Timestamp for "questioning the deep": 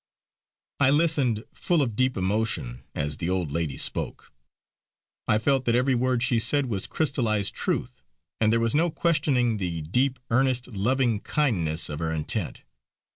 8.89-10.17